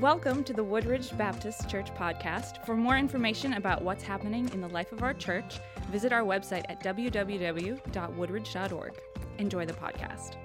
[0.00, 2.64] Welcome to the Woodridge Baptist Church podcast.
[2.64, 5.60] For more information about what's happening in the life of our church,
[5.90, 8.92] visit our website at www.woodridge.org.
[9.36, 10.36] Enjoy the podcast.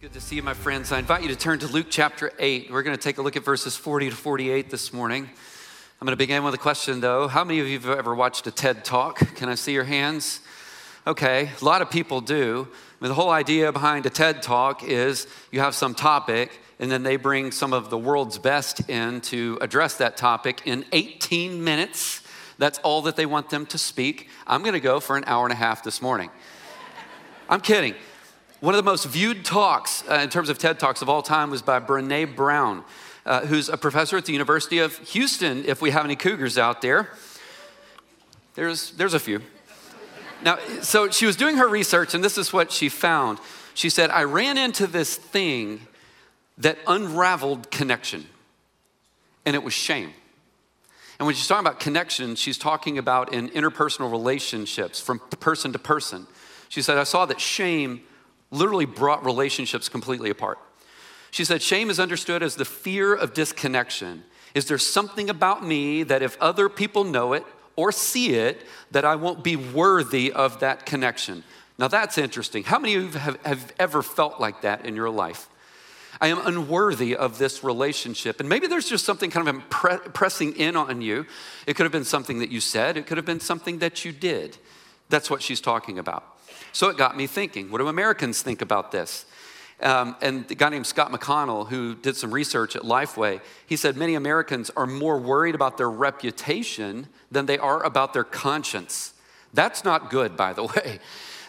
[0.00, 0.90] Good to see you, my friends.
[0.90, 2.72] I invite you to turn to Luke chapter 8.
[2.72, 5.28] We're going to take a look at verses 40 to 48 this morning.
[6.00, 7.28] I'm going to begin with a question, though.
[7.28, 9.18] How many of you have ever watched a TED Talk?
[9.34, 10.40] Can I see your hands?
[11.06, 12.68] Okay, a lot of people do.
[12.72, 16.90] I mean, the whole idea behind a TED Talk is you have some topic, and
[16.90, 21.62] then they bring some of the world's best in to address that topic in 18
[21.62, 22.22] minutes.
[22.58, 24.28] That's all that they want them to speak.
[24.46, 26.30] I'm gonna go for an hour and a half this morning.
[27.48, 27.94] I'm kidding.
[28.60, 31.50] One of the most viewed talks uh, in terms of TED Talks of all time
[31.50, 32.84] was by Brene Brown,
[33.24, 36.80] uh, who's a professor at the University of Houston, if we have any cougars out
[36.80, 37.10] there.
[38.54, 39.42] There's, there's a few.
[40.42, 43.38] Now, so she was doing her research, and this is what she found.
[43.74, 45.86] She said, I ran into this thing
[46.58, 48.26] that unraveled connection,
[49.44, 50.12] and it was shame.
[51.18, 55.78] And when she's talking about connection, she's talking about in interpersonal relationships from person to
[55.78, 56.26] person.
[56.68, 58.02] She said, I saw that shame
[58.50, 60.58] literally brought relationships completely apart.
[61.30, 64.24] She said, Shame is understood as the fear of disconnection.
[64.54, 67.44] Is there something about me that if other people know it
[67.76, 71.44] or see it, that I won't be worthy of that connection?
[71.78, 72.64] Now that's interesting.
[72.64, 75.48] How many of you have, have ever felt like that in your life?
[76.20, 78.40] I am unworthy of this relationship.
[78.40, 81.26] And maybe there's just something kind of impre- pressing in on you.
[81.66, 84.12] It could have been something that you said, it could have been something that you
[84.12, 84.56] did.
[85.08, 86.24] That's what she's talking about.
[86.72, 89.26] So it got me thinking what do Americans think about this?
[89.80, 93.96] Um, and a guy named Scott McConnell, who did some research at Lifeway, he said
[93.96, 99.12] many Americans are more worried about their reputation than they are about their conscience.
[99.52, 100.98] That's not good, by the way.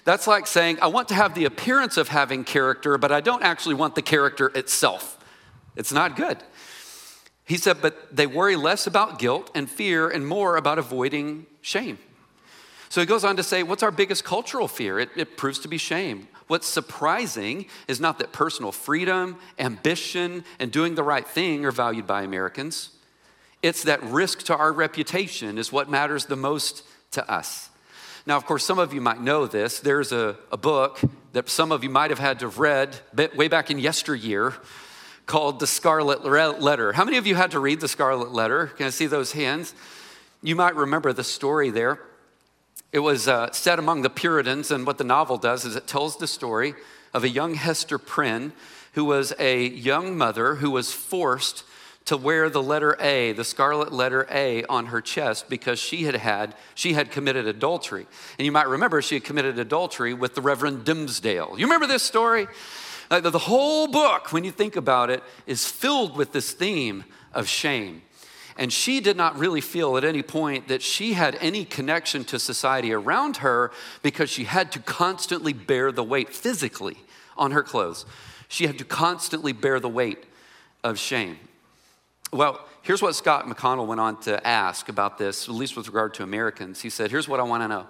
[0.07, 3.43] That's like saying, I want to have the appearance of having character, but I don't
[3.43, 5.19] actually want the character itself.
[5.75, 6.37] It's not good.
[7.43, 11.97] He said, but they worry less about guilt and fear and more about avoiding shame.
[12.87, 14.97] So he goes on to say, What's our biggest cultural fear?
[14.97, 16.29] It, it, proves to be shame.
[16.47, 22.07] What's surprising is not that personal freedom, ambition, and doing the right thing are valued
[22.07, 22.91] by Americans.
[23.61, 27.66] It's that risk to our reputation is what matters the most to us.
[28.27, 29.79] Now, of course, some of you might know this.
[29.79, 30.99] There's a, a book
[31.31, 32.99] that some of you might have had to have read
[33.37, 34.53] way back in yesteryear
[35.25, 36.91] called The Scarlet Letter.
[36.91, 38.67] How many of you had to read The Scarlet Letter?
[38.67, 39.73] Can I see those hands?
[40.43, 42.01] You might remember the story there.
[42.91, 46.17] It was uh, set among the Puritans, and what the novel does is it tells
[46.17, 46.73] the story
[47.13, 48.51] of a young Hester Prynne
[48.91, 51.63] who was a young mother who was forced
[52.07, 56.15] to wear the letter A, the scarlet letter A on her chest because she had
[56.15, 58.07] had she had committed adultery.
[58.39, 61.57] And you might remember she had committed adultery with the Reverend Dimmesdale.
[61.57, 62.47] You remember this story?
[63.11, 67.03] Uh, the whole book, when you think about it, is filled with this theme
[67.33, 68.01] of shame.
[68.57, 72.39] And she did not really feel at any point that she had any connection to
[72.39, 76.97] society around her because she had to constantly bear the weight physically
[77.37, 78.05] on her clothes.
[78.47, 80.25] She had to constantly bear the weight
[80.83, 81.37] of shame.
[82.31, 86.13] Well, here's what Scott McConnell went on to ask about this, at least with regard
[86.15, 86.81] to Americans.
[86.81, 87.87] He said, Here's what I want to know.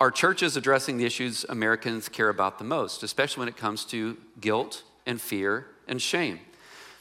[0.00, 4.16] Are churches addressing the issues Americans care about the most, especially when it comes to
[4.40, 6.40] guilt and fear and shame?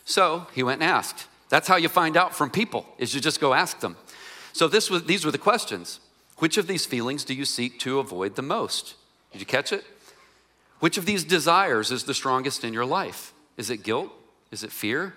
[0.05, 1.27] So he went and asked.
[1.49, 3.97] That's how you find out from people, is you just go ask them.
[4.53, 5.99] So this was, these were the questions.
[6.37, 8.95] Which of these feelings do you seek to avoid the most?
[9.31, 9.83] Did you catch it?
[10.79, 13.33] Which of these desires is the strongest in your life?
[13.57, 14.11] Is it guilt?
[14.51, 15.13] Is it fear?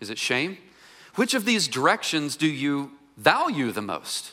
[0.00, 0.58] Is it shame?
[1.14, 4.32] Which of these directions do you value the most?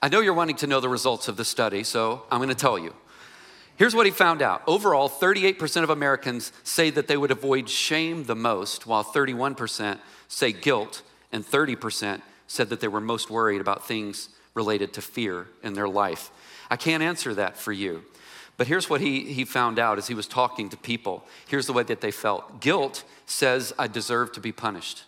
[0.00, 2.54] I know you're wanting to know the results of the study, so I'm going to
[2.54, 2.94] tell you.
[3.76, 4.62] Here's what he found out.
[4.66, 9.98] Overall, 38% of Americans say that they would avoid shame the most, while 31%
[10.28, 15.48] say guilt, and 30% said that they were most worried about things related to fear
[15.62, 16.30] in their life.
[16.70, 18.04] I can't answer that for you.
[18.56, 21.24] But here's what he, he found out as he was talking to people.
[21.48, 25.04] Here's the way that they felt guilt says, I deserve to be punished.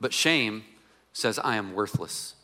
[0.00, 0.64] But shame
[1.12, 2.34] says, I am worthless.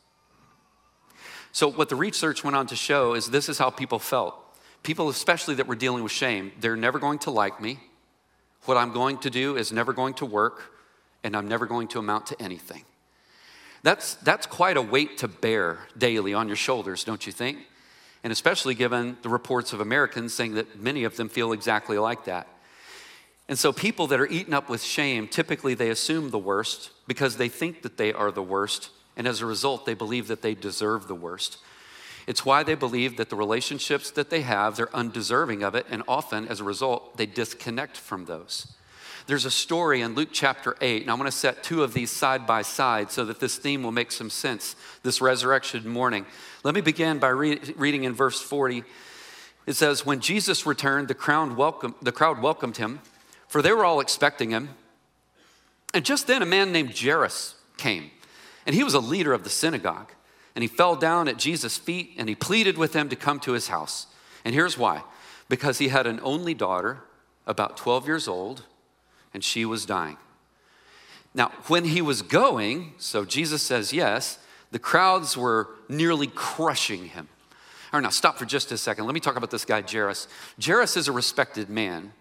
[1.52, 4.34] So, what the research went on to show is this is how people felt.
[4.82, 7.78] People, especially that were dealing with shame, they're never going to like me.
[8.64, 10.72] What I'm going to do is never going to work,
[11.22, 12.82] and I'm never going to amount to anything.
[13.84, 17.58] That's, that's quite a weight to bear daily on your shoulders, don't you think?
[18.24, 22.24] And especially given the reports of Americans saying that many of them feel exactly like
[22.24, 22.48] that.
[23.46, 27.36] And so people that are eaten up with shame, typically they assume the worst because
[27.36, 28.90] they think that they are the worst.
[29.16, 31.58] And as a result, they believe that they deserve the worst.
[32.26, 35.86] It's why they believe that the relationships that they have, they're undeserving of it.
[35.90, 38.74] And often, as a result, they disconnect from those.
[39.26, 42.10] there's a story in Luke chapter 8, and I want to set two of these
[42.10, 46.26] side by side so that this theme will make some sense this resurrection morning.
[46.62, 48.84] Let me begin by re- reading in verse 40.
[49.66, 53.00] It says, When Jesus returned, the crowd, welcomed, the crowd welcomed him,
[53.48, 54.70] for they were all expecting him.
[55.94, 58.10] And just then, a man named Jairus came,
[58.66, 60.10] and he was a leader of the synagogue.
[60.54, 63.52] And he fell down at Jesus' feet and he pleaded with him to come to
[63.52, 64.06] his house.
[64.44, 65.02] And here's why
[65.48, 67.02] because he had an only daughter,
[67.46, 68.62] about 12 years old,
[69.34, 70.16] and she was dying.
[71.34, 74.38] Now, when he was going, so Jesus says yes,
[74.70, 77.28] the crowds were nearly crushing him.
[77.92, 79.04] All right, now stop for just a second.
[79.04, 80.28] Let me talk about this guy, Jairus.
[80.64, 82.12] Jairus is a respected man.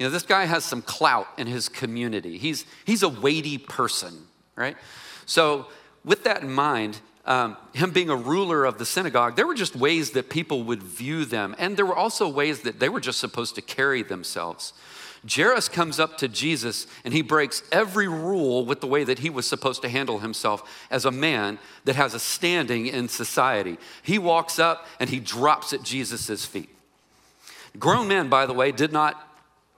[0.00, 2.38] You know, this guy has some clout in his community.
[2.38, 4.14] He's, he's a weighty person,
[4.56, 4.74] right?
[5.26, 5.66] So,
[6.06, 9.76] with that in mind, um, him being a ruler of the synagogue, there were just
[9.76, 11.54] ways that people would view them.
[11.58, 14.72] And there were also ways that they were just supposed to carry themselves.
[15.30, 19.28] Jairus comes up to Jesus and he breaks every rule with the way that he
[19.28, 23.76] was supposed to handle himself as a man that has a standing in society.
[24.02, 26.70] He walks up and he drops at Jesus' feet.
[27.78, 29.29] Grown men, by the way, did not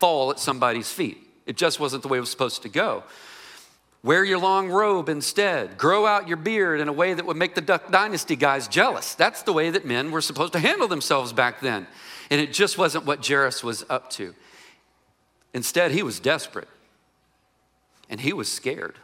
[0.03, 1.17] fall at somebody's feet.
[1.47, 3.05] It just wasn't the way it was supposed to go.
[4.03, 5.79] Wear your long robe instead.
[5.79, 9.15] Grow out your beard in a way that would make the Duck Dynasty guys jealous.
[9.15, 11.87] That's the way that men were supposed to handle themselves back then.
[12.33, 14.35] And it just wasn't what Jairus was up to.
[15.55, 16.67] Instead, he was desperate
[18.11, 18.97] and he was scared.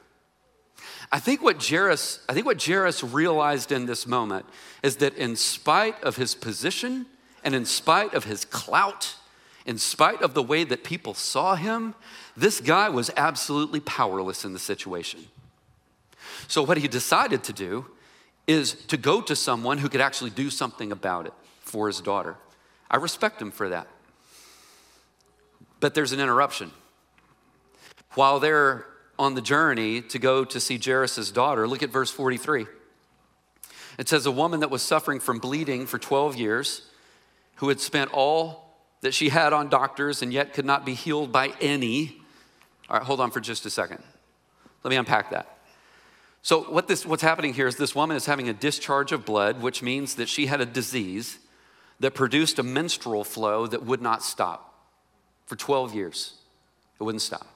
[1.12, 4.46] I think what Jairus, I think what Jairus realized in this moment
[4.82, 7.06] is that in spite of his position
[7.44, 9.14] and in spite of his clout,
[9.68, 11.94] in spite of the way that people saw him,
[12.34, 15.26] this guy was absolutely powerless in the situation.
[16.46, 17.84] So, what he decided to do
[18.46, 22.36] is to go to someone who could actually do something about it for his daughter.
[22.90, 23.88] I respect him for that.
[25.80, 26.70] But there's an interruption.
[28.14, 28.86] While they're
[29.18, 32.66] on the journey to go to see Jairus' daughter, look at verse 43.
[33.98, 36.88] It says, A woman that was suffering from bleeding for 12 years,
[37.56, 38.67] who had spent all
[39.00, 42.20] that she had on doctors and yet could not be healed by any,
[42.88, 44.02] all right, hold on for just a second.
[44.82, 45.58] Let me unpack that.
[46.42, 49.60] So, what this, what's happening here is this woman is having a discharge of blood,
[49.60, 51.38] which means that she had a disease
[52.00, 54.86] that produced a menstrual flow that would not stop
[55.46, 56.34] for 12 years.
[57.00, 57.46] It wouldn't stop.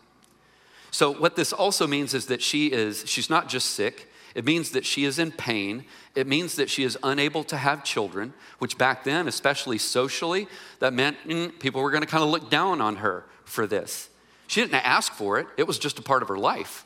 [0.91, 4.71] So, what this also means is that she is, she's not just sick, it means
[4.71, 5.85] that she is in pain.
[6.15, 10.49] It means that she is unable to have children, which back then, especially socially,
[10.79, 14.09] that meant mm, people were going to kind of look down on her for this.
[14.47, 16.85] She didn't ask for it, it was just a part of her life.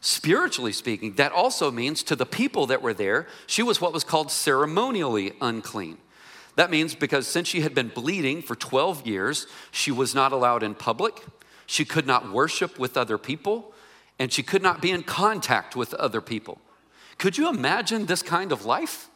[0.00, 4.04] Spiritually speaking, that also means to the people that were there, she was what was
[4.04, 5.98] called ceremonially unclean.
[6.56, 10.62] That means because since she had been bleeding for 12 years, she was not allowed
[10.62, 11.24] in public,
[11.66, 13.73] she could not worship with other people,
[14.18, 16.60] and she could not be in contact with other people.
[17.18, 19.08] Could you imagine this kind of life?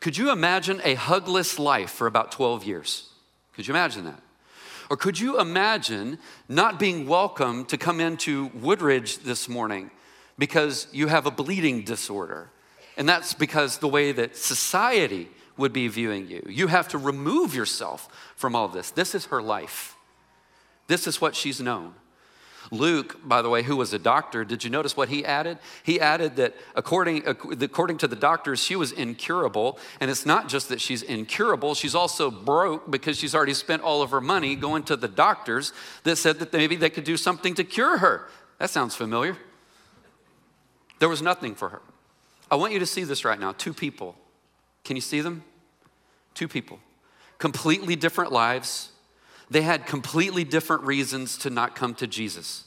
[0.00, 3.08] Could you imagine a hugless life for about 12 years?
[3.54, 4.20] Could you imagine that?
[4.90, 9.90] Or could you imagine not being welcome to come into Woodridge this morning
[10.38, 12.50] because you have a bleeding disorder?
[12.96, 16.44] And that's because the way that society would be viewing you.
[16.48, 18.90] You have to remove yourself from all this.
[18.90, 19.96] This is her life.
[20.88, 21.94] This is what she's known.
[22.72, 25.58] Luke, by the way, who was a doctor, did you notice what he added?
[25.82, 29.78] He added that according, according to the doctors, she was incurable.
[30.00, 34.00] And it's not just that she's incurable, she's also broke because she's already spent all
[34.00, 35.74] of her money going to the doctors
[36.04, 38.26] that said that maybe they could do something to cure her.
[38.58, 39.36] That sounds familiar.
[40.98, 41.82] There was nothing for her.
[42.50, 43.52] I want you to see this right now.
[43.52, 44.16] Two people.
[44.82, 45.44] Can you see them?
[46.32, 46.78] Two people.
[47.36, 48.91] Completely different lives
[49.52, 52.64] they had completely different reasons to not come to Jesus.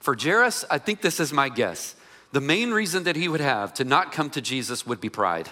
[0.00, 1.94] For Jairus, I think this is my guess.
[2.32, 5.48] The main reason that he would have to not come to Jesus would be pride.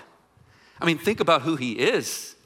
[0.80, 2.37] I mean, think about who he is.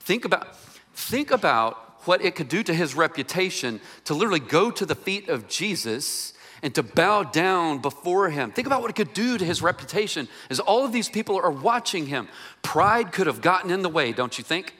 [0.00, 0.56] Think about,
[0.94, 5.28] think about what it could do to his reputation to literally go to the feet
[5.28, 6.32] of Jesus
[6.62, 8.52] and to bow down before him.
[8.52, 11.50] Think about what it could do to his reputation as all of these people are
[11.50, 12.28] watching him.
[12.62, 14.74] Pride could have gotten in the way, don't you think?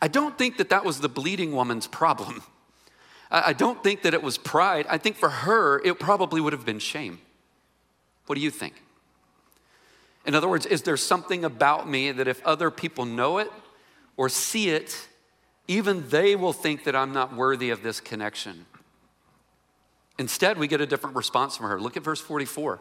[0.00, 2.42] I don't think that that was the bleeding woman's problem.
[3.30, 4.86] I don't think that it was pride.
[4.88, 7.18] I think for her, it probably would have been shame.
[8.26, 8.74] What do you think?
[10.26, 13.50] In other words, is there something about me that if other people know it
[14.16, 15.08] or see it,
[15.66, 18.66] even they will think that I'm not worthy of this connection?
[20.18, 21.80] Instead, we get a different response from her.
[21.80, 22.80] Look at verse 44.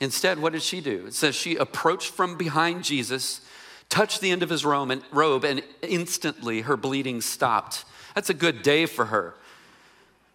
[0.00, 1.04] Instead, what did she do?
[1.06, 3.42] It says she approached from behind Jesus
[3.90, 7.84] touched the end of his robe, and instantly her bleeding stopped.
[8.14, 9.34] That's a good day for her.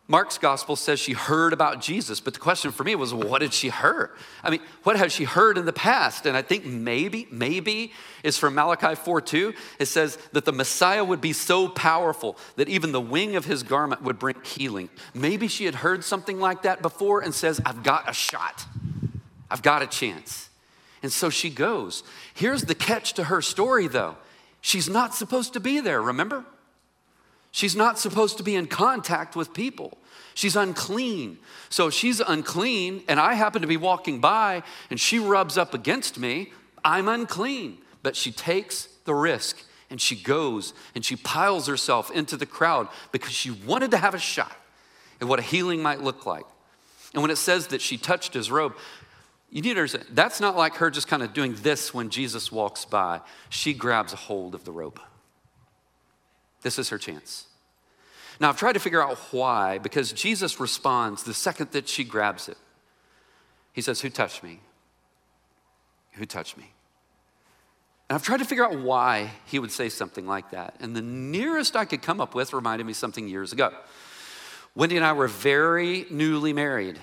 [0.08, 3.54] Mark's gospel says she heard about Jesus, but the question for me was, what did
[3.54, 4.12] she hear?
[4.44, 6.28] I mean, what has she heard in the past?
[6.28, 9.54] And I think maybe, maybe is from Malachi 4 2.
[9.80, 13.64] It says that the Messiah would be so powerful that even the wing of his
[13.64, 14.90] garment would bring healing.
[15.16, 18.64] Maybe she had heard something like that before and says, I've got a shot,
[19.50, 20.50] I've got a chance.
[21.06, 22.02] And so she goes.
[22.34, 24.18] Here's the catch to her story, though
[24.60, 26.44] she's not supposed to be there, remember?
[27.52, 30.00] She's not supposed to be in contact with people.
[30.34, 31.38] She's unclean.
[31.70, 36.18] So she's unclean, and I happen to be walking by and she rubs up against
[36.18, 36.52] me.
[36.84, 37.78] I'm unclean.
[38.02, 42.88] But she takes the risk and she goes and she piles herself into the crowd
[43.12, 44.58] because she wanted to have a shot
[45.22, 46.48] at what a healing might look like.
[47.14, 48.76] And when it says that she touched his robe,
[49.56, 52.52] you need to understand that's not like her just kind of doing this when Jesus
[52.52, 53.22] walks by.
[53.48, 55.00] She grabs a hold of the rope.
[56.62, 57.46] This is her chance.
[58.42, 62.50] Now, I've tried to figure out why, because Jesus responds the second that she grabs
[62.50, 62.58] it.
[63.72, 64.60] He says, Who touched me?
[66.16, 66.74] Who touched me?
[68.10, 70.76] And I've tried to figure out why he would say something like that.
[70.82, 73.72] And the nearest I could come up with reminded me something years ago.
[74.76, 77.00] Wendy and I were very newly married.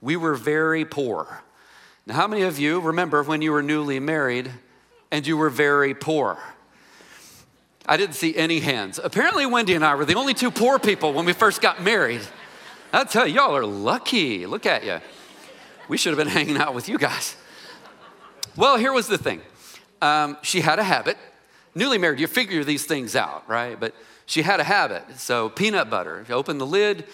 [0.00, 1.42] We were very poor.
[2.06, 4.50] Now, how many of you remember when you were newly married
[5.10, 6.38] and you were very poor?
[7.86, 9.00] I didn't see any hands.
[9.02, 12.20] Apparently, Wendy and I were the only two poor people when we first got married.
[12.92, 14.46] I'll tell you, y'all are lucky.
[14.46, 15.00] Look at you.
[15.88, 17.36] We should have been hanging out with you guys.
[18.56, 19.40] Well, here was the thing
[20.00, 21.18] um, she had a habit.
[21.74, 23.78] Newly married, you figure these things out, right?
[23.78, 23.94] But
[24.26, 25.18] she had a habit.
[25.18, 27.04] So, peanut butter, if you open the lid,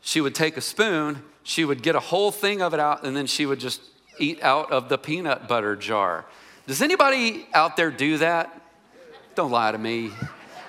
[0.00, 3.16] she would take a spoon, she would get a whole thing of it out, and
[3.16, 3.80] then she would just
[4.18, 6.24] eat out of the peanut butter jar.
[6.66, 8.60] Does anybody out there do that?
[9.34, 10.10] Don't lie to me.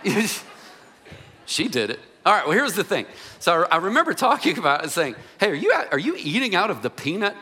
[1.45, 1.99] she did it.
[2.25, 3.05] All right, well, here's the thing.
[3.39, 6.81] So I remember talking about it saying, Hey, are you, are you eating out of
[6.81, 7.35] the peanut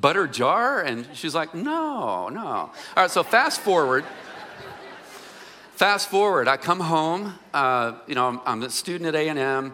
[0.00, 0.80] butter jar?
[0.80, 2.40] And she's like, No, no.
[2.40, 4.04] All right, so fast forward.
[5.74, 7.34] fast forward, I come home.
[7.52, 9.72] Uh, you know, I'm, I'm, a student at A&M,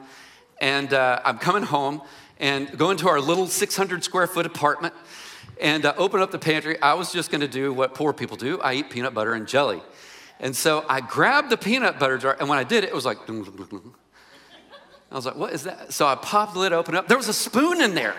[0.62, 2.00] and uh, I'm coming home
[2.38, 4.94] and going to our little 600 square foot apartment
[5.60, 6.80] and uh, open up the pantry.
[6.80, 9.46] I was just going to do what poor people do I eat peanut butter and
[9.46, 9.82] jelly.
[10.38, 13.06] And so I grabbed the peanut butter jar, and when I did it, it was
[13.06, 15.92] like, I was like, what is that?
[15.92, 17.08] So I popped the lid open up.
[17.08, 18.14] There was a spoon in there.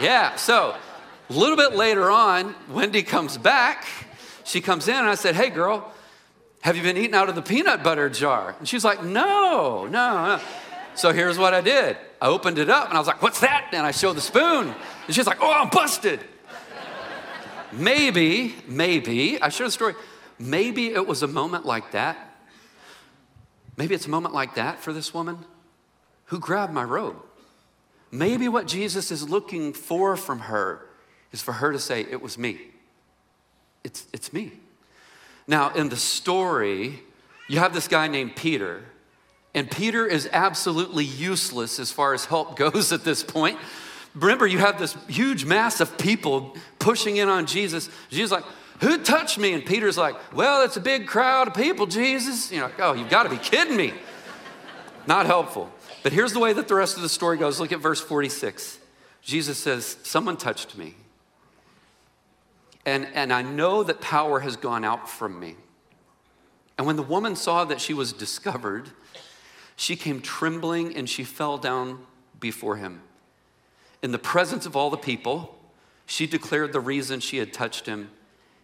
[0.00, 0.76] yeah, so
[1.28, 3.86] a little bit later on, Wendy comes back.
[4.44, 5.92] She comes in, and I said, hey, girl,
[6.60, 8.54] have you been eating out of the peanut butter jar?
[8.58, 10.40] And she's like, no, no, no.
[10.94, 11.96] So here's what I did.
[12.20, 13.68] I opened it up and I was like, what's that?
[13.72, 14.74] And I showed the spoon.
[15.08, 16.20] And she's like, oh, I'm busted.
[17.72, 19.94] maybe, maybe, I share the story.
[20.38, 22.38] Maybe it was a moment like that.
[23.78, 25.38] Maybe it's a moment like that for this woman
[26.26, 27.16] who grabbed my robe.
[28.10, 30.86] Maybe what Jesus is looking for from her
[31.32, 32.58] is for her to say, It was me.
[33.84, 34.52] It's, it's me.
[35.46, 37.02] Now, in the story,
[37.48, 38.84] you have this guy named Peter,
[39.54, 43.58] and Peter is absolutely useless as far as help goes at this point.
[44.14, 47.88] Remember, you have this huge mass of people pushing in on Jesus.
[48.10, 48.44] Jesus, like,
[48.80, 49.52] who touched me?
[49.52, 52.50] And Peter's like, Well, it's a big crowd of people, Jesus.
[52.52, 53.92] You know, oh, you've got to be kidding me.
[55.06, 55.70] Not helpful.
[56.02, 57.58] But here's the way that the rest of the story goes.
[57.58, 58.78] Look at verse 46.
[59.22, 60.94] Jesus says, Someone touched me.
[62.86, 65.56] And, and I know that power has gone out from me.
[66.78, 68.90] And when the woman saw that she was discovered,
[69.76, 72.06] she came trembling and she fell down
[72.38, 73.02] before him.
[74.02, 75.58] In the presence of all the people,
[76.06, 78.10] she declared the reason she had touched him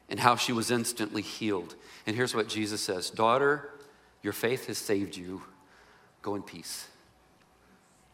[0.08, 1.74] and how she was instantly healed.
[2.06, 3.70] And here's what Jesus says Daughter,
[4.22, 5.42] your faith has saved you.
[6.22, 6.88] Go in peace.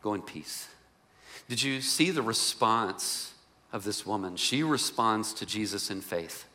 [0.03, 0.69] Go in peace.
[1.49, 3.35] Did you see the response
[3.73, 4.37] of this woman?
[4.37, 6.47] She responds to Jesus in faith.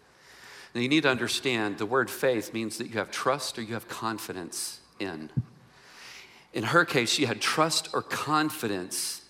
[0.74, 3.74] Now, you need to understand the word faith means that you have trust or you
[3.76, 5.30] have confidence in.
[6.54, 9.25] In her case, she had trust or confidence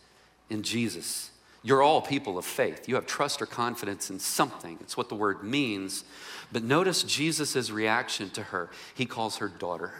[0.50, 1.32] in Jesus.
[1.64, 2.88] You're all people of faith.
[2.88, 4.78] You have trust or confidence in something.
[4.82, 6.04] It's what the word means.
[6.52, 8.70] But notice Jesus' reaction to her.
[8.94, 9.92] He calls her daughter.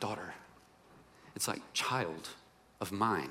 [0.00, 0.32] Daughter.
[1.36, 2.30] It's like child
[2.80, 3.30] of mine.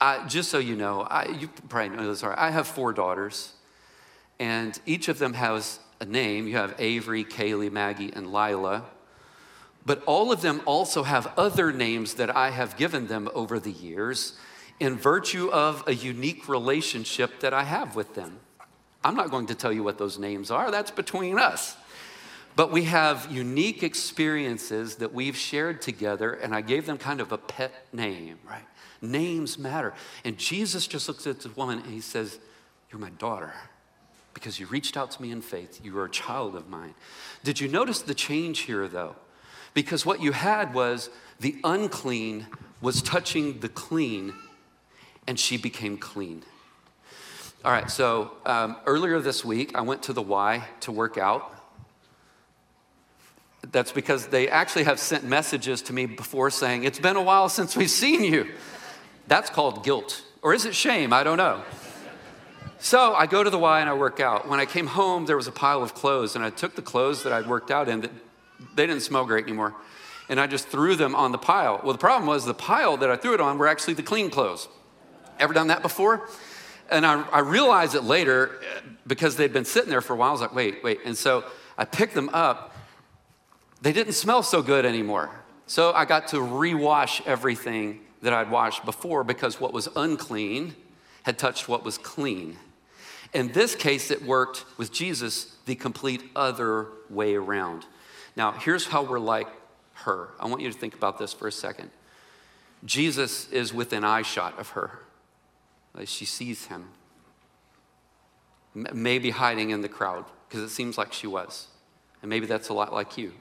[0.00, 2.24] I, just so you know, I, you probably know this.
[2.24, 3.52] I have four daughters,
[4.38, 6.48] and each of them has a name.
[6.48, 8.84] You have Avery, Kaylee, Maggie, and Lila.
[9.90, 13.72] But all of them also have other names that I have given them over the
[13.72, 14.38] years
[14.78, 18.38] in virtue of a unique relationship that I have with them.
[19.02, 21.76] I'm not going to tell you what those names are, that's between us.
[22.54, 27.32] but we have unique experiences that we've shared together, and I gave them kind of
[27.32, 28.68] a pet name, right?
[29.02, 29.92] Names matter.
[30.24, 32.38] And Jesus just looks at this woman and he says,
[32.92, 33.54] You're my daughter
[34.34, 35.80] because you reached out to me in faith.
[35.82, 36.94] You are a child of mine.
[37.42, 39.16] Did you notice the change here, though?
[39.74, 42.46] Because what you had was the unclean
[42.80, 44.34] was touching the clean,
[45.26, 46.42] and she became clean.
[47.64, 51.54] All right, so um, earlier this week, I went to the Y to work out.
[53.70, 57.50] That's because they actually have sent messages to me before saying, It's been a while
[57.50, 58.48] since we've seen you.
[59.28, 60.24] That's called guilt.
[60.42, 61.12] Or is it shame?
[61.12, 61.62] I don't know.
[62.78, 64.48] So I go to the Y and I work out.
[64.48, 67.22] When I came home, there was a pile of clothes, and I took the clothes
[67.24, 68.10] that I'd worked out in that
[68.74, 69.74] they didn't smell great anymore,
[70.28, 71.80] and I just threw them on the pile.
[71.82, 74.30] Well, the problem was the pile that I threw it on were actually the clean
[74.30, 74.68] clothes.
[75.38, 76.28] Ever done that before?
[76.90, 80.30] And I, I realized it later uh, because they'd been sitting there for a while.
[80.30, 81.00] I was like, wait, wait.
[81.04, 81.44] And so
[81.78, 82.74] I picked them up.
[83.80, 85.30] They didn't smell so good anymore.
[85.66, 90.74] So I got to rewash everything that I'd washed before because what was unclean
[91.22, 92.56] had touched what was clean.
[93.32, 97.86] In this case, it worked with Jesus the complete other way around.
[98.36, 99.48] Now, here's how we're like
[99.94, 100.30] her.
[100.38, 101.90] I want you to think about this for a second.
[102.84, 105.00] Jesus is within eyeshot of her.
[106.04, 106.88] She sees him,
[108.74, 111.66] maybe hiding in the crowd, because it seems like she was.
[112.22, 113.32] And maybe that's a lot like you.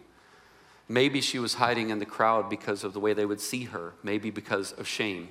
[0.87, 3.93] Maybe she was hiding in the crowd because of the way they would see her,
[4.01, 5.29] maybe because of shame.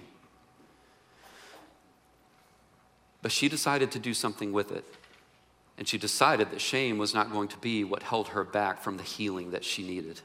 [3.21, 4.85] But she decided to do something with it.
[5.78, 8.97] And she decided that shame was not going to be what held her back from
[8.97, 10.20] the healing that she needed.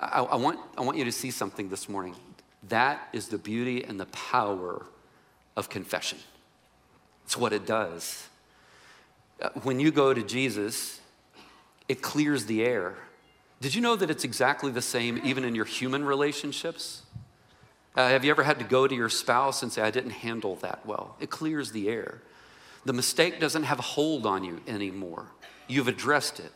[0.00, 2.16] I, I, want, I want you to see something this morning.
[2.68, 4.84] That is the beauty and the power
[5.56, 6.18] of confession.
[7.24, 8.26] It's what it does.
[9.40, 11.00] Uh, when you go to Jesus,
[11.88, 12.96] it clears the air.
[13.60, 17.02] Did you know that it's exactly the same even in your human relationships?
[17.94, 20.56] Uh, have you ever had to go to your spouse and say, I didn't handle
[20.56, 21.16] that well?
[21.20, 22.20] It clears the air.
[22.86, 25.26] The mistake doesn't have a hold on you anymore.
[25.66, 26.52] You've addressed it.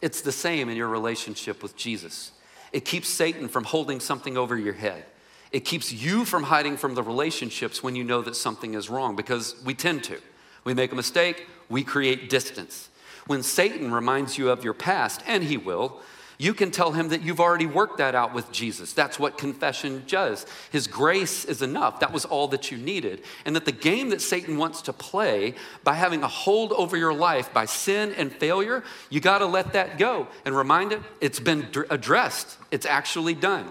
[0.00, 2.30] It's the same in your relationship with Jesus.
[2.72, 5.04] It keeps Satan from holding something over your head.
[5.50, 9.16] It keeps you from hiding from the relationships when you know that something is wrong
[9.16, 10.20] because we tend to.
[10.62, 12.88] We make a mistake, we create distance.
[13.26, 16.00] When Satan reminds you of your past, and he will,
[16.38, 18.92] you can tell him that you've already worked that out with Jesus.
[18.92, 20.46] That's what confession does.
[20.70, 22.00] His grace is enough.
[22.00, 23.22] That was all that you needed.
[23.44, 27.14] And that the game that Satan wants to play by having a hold over your
[27.14, 31.40] life by sin and failure, you got to let that go and remind it it's
[31.40, 33.70] been addressed, it's actually done.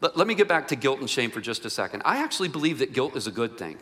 [0.00, 2.02] Let, let me get back to guilt and shame for just a second.
[2.04, 3.78] I actually believe that guilt is a good thing.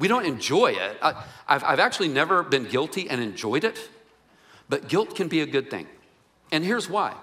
[0.00, 0.98] We don't enjoy it.
[1.02, 3.88] I, have I've actually never been guilty and enjoyed it,
[4.68, 5.86] but guilt can be a good thing.
[6.52, 7.14] And here's why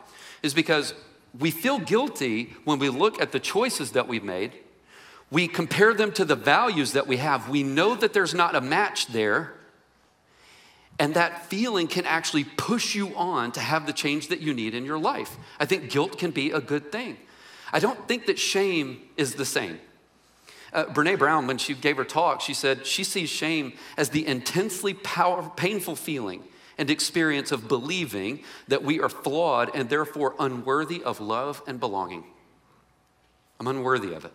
[0.43, 0.93] is because
[1.37, 4.53] we feel guilty when we look at the choices that we've made.
[5.29, 7.49] We compare them to the values that we have.
[7.49, 9.53] We know that there's not a match there.
[10.99, 14.73] And that feeling can actually push you on to have the change that you need
[14.73, 15.35] in your life.
[15.59, 17.17] I think guilt can be a good thing.
[17.71, 19.79] I don't think that shame is the same.
[20.73, 24.25] Uh, Brene Brown, when she gave her talk, she said she sees shame as the
[24.25, 26.43] intensely power, painful feeling
[26.77, 32.25] and experience of believing that we are flawed and therefore unworthy of love and belonging.
[33.59, 34.33] I'm unworthy of it,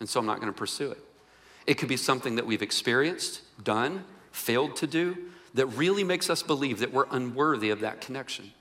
[0.00, 0.98] and so I'm not going to pursue it.
[1.66, 5.16] It could be something that we've experienced, done, failed to do,
[5.54, 8.52] that really makes us believe that we're unworthy of that connection.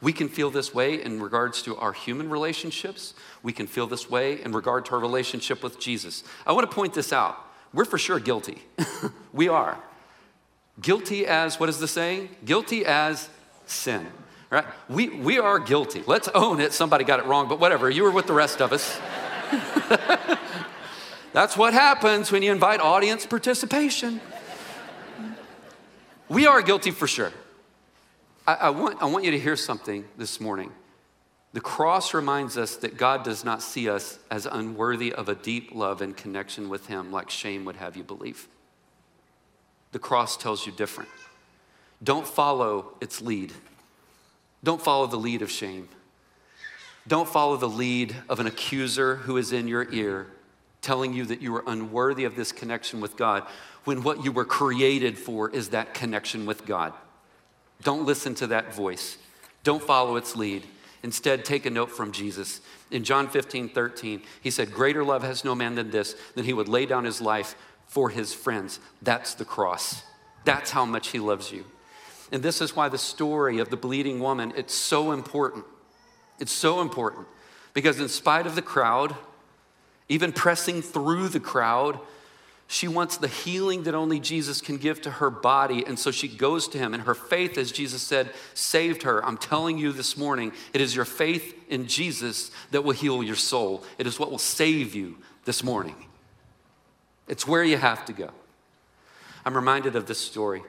[0.00, 3.14] We can feel this way in regards to our human relationships.
[3.42, 6.22] We can feel this way in regard to our relationship with Jesus.
[6.46, 7.38] I want to point this out.
[7.72, 8.62] We're for sure guilty.
[9.32, 9.78] we are.
[10.80, 12.28] Guilty as, what is the saying?
[12.44, 13.28] Guilty as
[13.66, 14.06] sin,
[14.50, 14.64] right?
[14.88, 16.02] We, we are guilty.
[16.06, 16.72] Let's own it.
[16.72, 17.88] Somebody got it wrong, but whatever.
[17.88, 19.00] You were with the rest of us.
[21.32, 24.20] That's what happens when you invite audience participation.
[26.28, 27.32] We are guilty for sure.
[28.46, 30.72] I, I, want, I want you to hear something this morning.
[31.52, 35.74] The cross reminds us that God does not see us as unworthy of a deep
[35.74, 38.48] love and connection with Him like shame would have you believe.
[39.96, 41.08] The cross tells you different.
[42.04, 43.54] Don't follow its lead.
[44.62, 45.88] Don't follow the lead of shame.
[47.08, 50.26] Don't follow the lead of an accuser who is in your ear
[50.82, 53.44] telling you that you are unworthy of this connection with God
[53.84, 56.92] when what you were created for is that connection with God.
[57.82, 59.16] Don't listen to that voice.
[59.64, 60.66] Don't follow its lead.
[61.02, 62.60] Instead, take a note from Jesus.
[62.90, 66.52] In John 15, 13, he said, Greater love has no man than this, than he
[66.52, 67.54] would lay down his life
[67.86, 68.80] for his friends.
[69.02, 70.02] That's the cross.
[70.44, 71.64] That's how much he loves you.
[72.32, 75.64] And this is why the story of the bleeding woman, it's so important.
[76.38, 77.26] It's so important
[77.72, 79.14] because in spite of the crowd,
[80.08, 81.98] even pressing through the crowd,
[82.68, 85.84] she wants the healing that only Jesus can give to her body.
[85.86, 89.24] And so she goes to him, and her faith, as Jesus said, saved her.
[89.24, 93.36] I'm telling you this morning, it is your faith in Jesus that will heal your
[93.36, 93.84] soul.
[93.98, 95.94] It is what will save you this morning.
[97.28, 98.30] It's where you have to go.
[99.44, 100.62] I'm reminded of this story.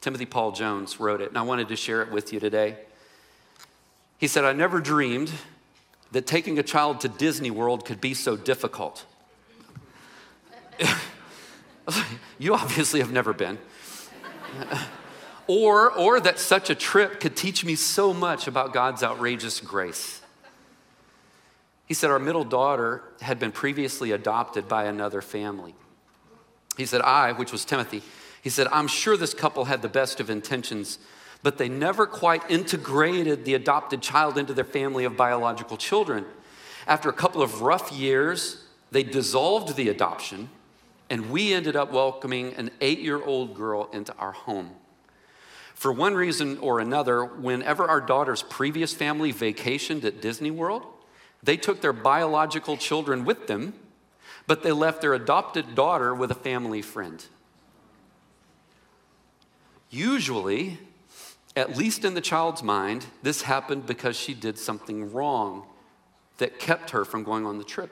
[0.00, 2.76] Timothy Paul Jones wrote it, and I wanted to share it with you today.
[4.18, 5.30] He said, I never dreamed
[6.12, 9.04] that taking a child to Disney World could be so difficult.
[12.38, 13.58] you obviously have never been.
[15.46, 20.20] or, or that such a trip could teach me so much about God's outrageous grace.
[21.86, 25.74] He said, Our middle daughter had been previously adopted by another family.
[26.76, 28.02] He said, I, which was Timothy,
[28.42, 30.98] he said, I'm sure this couple had the best of intentions,
[31.42, 36.24] but they never quite integrated the adopted child into their family of biological children.
[36.86, 40.48] After a couple of rough years, they dissolved the adoption,
[41.10, 44.70] and we ended up welcoming an eight year old girl into our home.
[45.74, 50.84] For one reason or another, whenever our daughter's previous family vacationed at Disney World,
[51.42, 53.74] they took their biological children with them,
[54.46, 57.24] but they left their adopted daughter with a family friend.
[59.90, 60.78] Usually,
[61.54, 65.66] at least in the child's mind, this happened because she did something wrong
[66.38, 67.90] that kept her from going on the trip.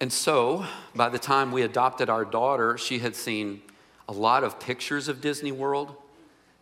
[0.00, 3.62] And so, by the time we adopted our daughter, she had seen
[4.08, 5.96] a lot of pictures of Disney World,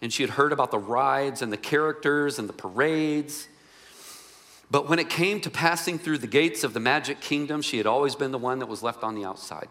[0.01, 3.49] and she had heard about the rides and the characters and the parades.
[4.71, 7.87] But when it came to passing through the gates of the Magic Kingdom, she had
[7.87, 9.69] always been the one that was left on the outside.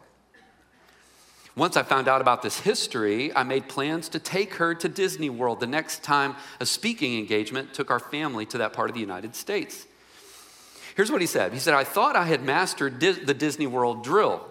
[1.55, 5.29] Once I found out about this history, I made plans to take her to Disney
[5.29, 9.01] World the next time a speaking engagement took our family to that part of the
[9.01, 9.85] United States.
[10.95, 14.47] Here's what he said He said, I thought I had mastered the Disney World drill.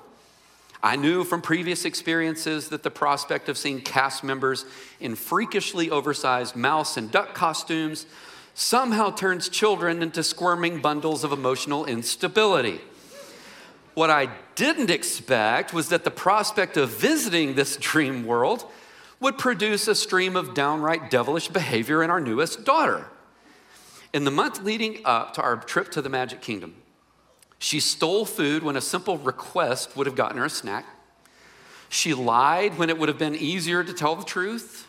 [0.85, 4.65] I knew from previous experiences that the prospect of seeing cast members
[4.99, 8.07] in freakishly oversized mouse and duck costumes
[8.55, 12.81] somehow turns children into squirming bundles of emotional instability.
[13.95, 18.65] What I didn't expect was that the prospect of visiting this dream world
[19.21, 23.07] would produce a stream of downright devilish behavior in our newest daughter.
[24.13, 26.75] In the month leading up to our trip to the Magic Kingdom,
[27.59, 30.85] she stole food when a simple request would have gotten her a snack.
[31.89, 34.89] She lied when it would have been easier to tell the truth.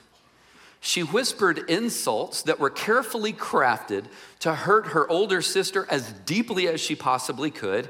[0.85, 4.05] She whispered insults that were carefully crafted
[4.39, 7.89] to hurt her older sister as deeply as she possibly could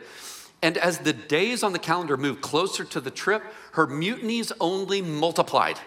[0.63, 5.01] and as the days on the calendar moved closer to the trip, her mutinies only
[5.01, 5.77] multiplied.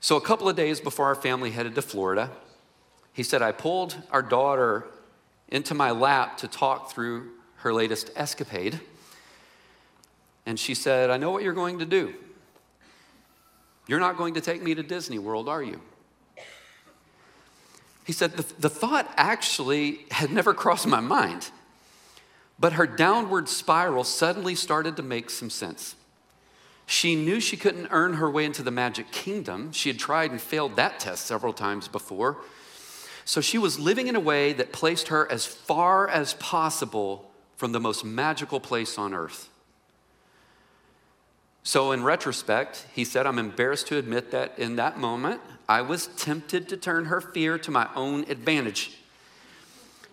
[0.00, 2.30] So, a couple of days before our family headed to Florida,
[3.12, 4.86] he said, I pulled our daughter
[5.48, 8.80] into my lap to talk through her latest escapade.
[10.46, 12.14] And she said, I know what you're going to do.
[13.86, 15.80] You're not going to take me to Disney World, are you?
[18.04, 21.50] He said, the, the thought actually had never crossed my mind.
[22.58, 25.94] But her downward spiral suddenly started to make some sense.
[26.86, 29.72] She knew she couldn't earn her way into the magic kingdom.
[29.72, 32.38] She had tried and failed that test several times before.
[33.24, 37.72] So she was living in a way that placed her as far as possible from
[37.72, 39.48] the most magical place on earth.
[41.66, 46.06] So, in retrospect, he said, I'm embarrassed to admit that in that moment, I was
[46.06, 48.98] tempted to turn her fear to my own advantage.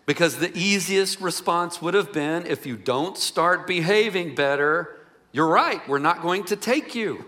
[0.08, 4.98] Because the easiest response would have been if you don't start behaving better,
[5.32, 7.24] you're right, we're not going to take you.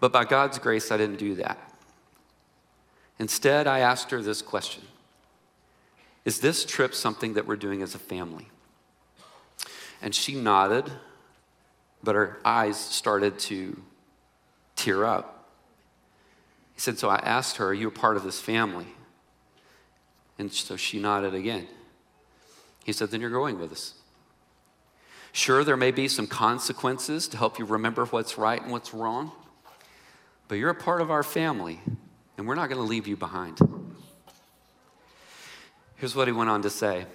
[0.00, 1.58] But by God's grace, I didn't do that.
[3.18, 4.84] Instead, I asked her this question
[6.24, 8.48] Is this trip something that we're doing as a family?
[10.00, 10.90] And she nodded,
[12.02, 13.80] but her eyes started to
[14.76, 15.50] tear up.
[16.74, 18.86] He said, So I asked her, Are you a part of this family?
[20.38, 21.66] And so she nodded again.
[22.84, 23.94] He said, Then you're going with us.
[25.32, 29.30] Sure, there may be some consequences to help you remember what's right and what's wrong,
[30.48, 31.80] but you're a part of our family,
[32.36, 33.58] and we're not going to leave you behind.
[35.96, 37.06] Here's what he went on to say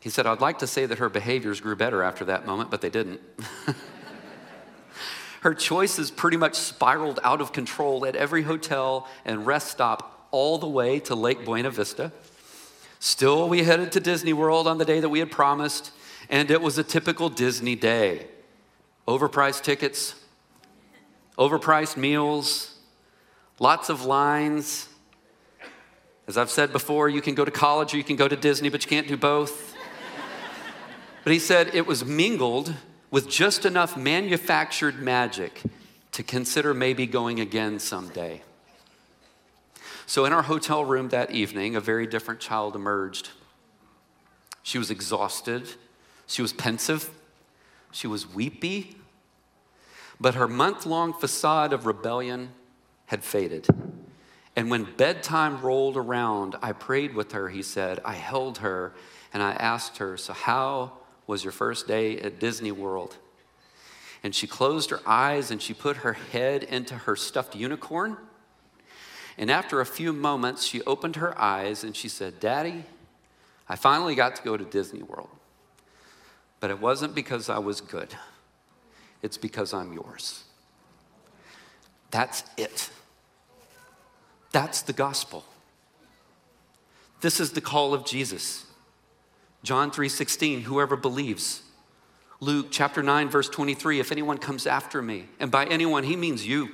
[0.00, 2.80] He said, I'd like to say that her behaviors grew better after that moment, but
[2.80, 3.20] they didn't.
[5.40, 10.58] her choices pretty much spiraled out of control at every hotel and rest stop all
[10.58, 12.12] the way to Lake Buena Vista.
[12.98, 15.92] Still, we headed to Disney World on the day that we had promised,
[16.28, 18.26] and it was a typical Disney day.
[19.08, 20.14] Overpriced tickets,
[21.38, 22.78] overpriced meals,
[23.58, 24.88] lots of lines.
[26.28, 28.68] As I've said before, you can go to college or you can go to Disney,
[28.68, 29.74] but you can't do both.
[31.24, 32.74] but he said it was mingled
[33.10, 35.62] with just enough manufactured magic
[36.12, 38.42] to consider maybe going again someday.
[40.06, 43.30] So, in our hotel room that evening, a very different child emerged.
[44.62, 45.68] She was exhausted,
[46.26, 47.10] she was pensive,
[47.92, 48.96] she was weepy,
[50.20, 52.50] but her month long facade of rebellion
[53.06, 53.66] had faded.
[54.56, 58.00] And when bedtime rolled around, I prayed with her, he said.
[58.04, 58.92] I held her
[59.32, 60.92] and I asked her, So, how
[61.30, 63.16] was your first day at Disney World?
[64.24, 68.16] And she closed her eyes and she put her head into her stuffed unicorn.
[69.38, 72.84] And after a few moments, she opened her eyes and she said, Daddy,
[73.68, 75.30] I finally got to go to Disney World.
[76.58, 78.14] But it wasn't because I was good,
[79.22, 80.42] it's because I'm yours.
[82.10, 82.90] That's it.
[84.50, 85.44] That's the gospel.
[87.20, 88.66] This is the call of Jesus.
[89.62, 91.62] John 3:16, whoever believes.
[92.40, 96.46] Luke chapter 9 verse 23, if anyone comes after me, and by anyone he means
[96.46, 96.70] you.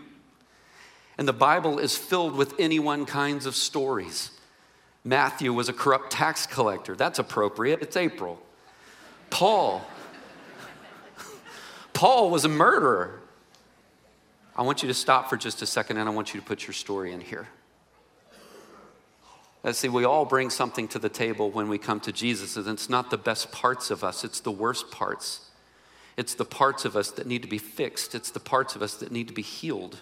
[1.19, 4.31] And the Bible is filled with anyone kinds of stories.
[5.03, 6.95] Matthew was a corrupt tax collector.
[6.95, 7.81] That's appropriate.
[7.83, 8.41] It's April.
[9.31, 9.85] Paul
[11.93, 13.21] Paul was a murderer.
[14.57, 16.67] I want you to stop for just a second and I want you to put
[16.67, 17.49] your story in here.
[19.67, 22.69] Let's see, we all bring something to the table when we come to Jesus, and
[22.69, 25.41] it's not the best parts of us, it's the worst parts.
[26.17, 28.95] It's the parts of us that need to be fixed, it's the parts of us
[28.99, 29.99] that need to be healed.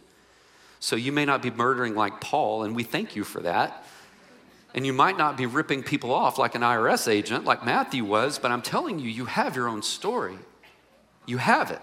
[0.81, 3.87] So you may not be murdering like Paul, and we thank you for that.
[4.75, 8.39] And you might not be ripping people off like an IRS agent, like Matthew was,
[8.39, 10.37] but I'm telling you, you have your own story.
[11.25, 11.81] You have it.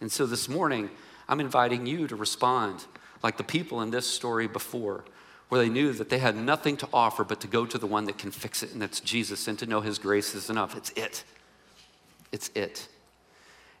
[0.00, 0.88] And so this morning,
[1.28, 2.86] I'm inviting you to respond
[3.22, 5.04] like the people in this story before,
[5.48, 8.04] where they knew that they had nothing to offer but to go to the one
[8.04, 10.76] that can fix it, and that's Jesus, and to know his grace is enough.
[10.76, 11.24] It's it.
[12.32, 12.88] It's it.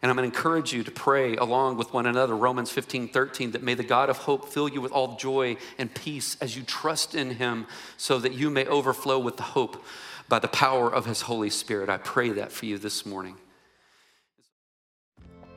[0.00, 3.50] And I'm going to encourage you to pray along with one another, Romans 15, 13,
[3.50, 6.62] that may the God of hope fill you with all joy and peace as you
[6.62, 9.84] trust in him, so that you may overflow with the hope
[10.28, 11.88] by the power of his Holy Spirit.
[11.88, 13.36] I pray that for you this morning.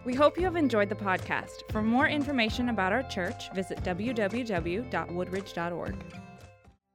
[0.03, 1.71] We hope you have enjoyed the podcast.
[1.71, 5.95] For more information about our church, visit www.woodridge.org.